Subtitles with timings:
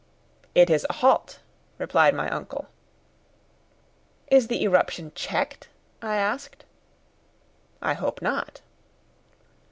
[0.55, 1.41] "It is a halt,"
[1.77, 2.65] replied my uncle.
[4.31, 5.69] "Is the eruption checked?"
[6.01, 6.65] I asked.
[7.83, 8.61] "I hope not."